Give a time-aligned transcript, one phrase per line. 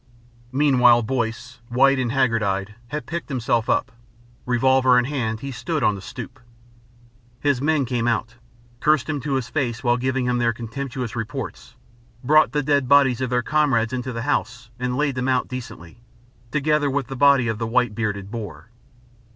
[0.51, 3.91] Meanwhile Boyce, white and haggard eyed, had picked himself up;
[4.47, 6.39] revolver in hand he stood on the stoep.
[7.39, 8.33] His men came out,
[8.79, 11.75] cursed him to his face while giving him their contemptuous report
[12.23, 16.01] brought the dead bodies of their comrades into the house and laid them out decently,
[16.51, 18.69] together with the body of the white bearded Boer.